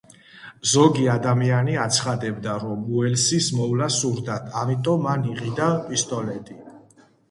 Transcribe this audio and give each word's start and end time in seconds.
ზოგი 0.69 1.03
ადამიანი 1.15 1.75
აცხადებდა, 1.83 2.57
რომ 2.65 2.89
უელსის 2.95 3.53
მოვლა 3.61 3.93
სურდათ, 4.01 4.51
ამიტომ 4.67 5.09
მან 5.09 5.31
იყიდა 5.37 5.73
პისტოლეტი. 5.89 6.65